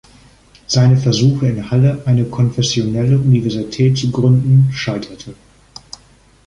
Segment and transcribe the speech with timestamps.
[0.65, 5.35] Seine Versuche, in Halle eine konfessionelle Universität zu gründen, scheiterten.